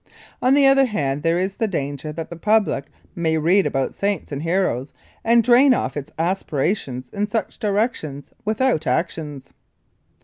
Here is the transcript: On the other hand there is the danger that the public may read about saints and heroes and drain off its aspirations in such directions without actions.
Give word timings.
On 0.41 0.55
the 0.55 0.65
other 0.65 0.85
hand 0.87 1.21
there 1.21 1.37
is 1.37 1.53
the 1.57 1.67
danger 1.67 2.11
that 2.11 2.31
the 2.31 2.35
public 2.35 2.85
may 3.15 3.37
read 3.37 3.67
about 3.67 3.93
saints 3.93 4.31
and 4.31 4.41
heroes 4.41 4.93
and 5.23 5.43
drain 5.43 5.75
off 5.75 5.95
its 5.95 6.09
aspirations 6.17 7.07
in 7.09 7.27
such 7.27 7.59
directions 7.59 8.33
without 8.43 8.87
actions. 8.87 9.53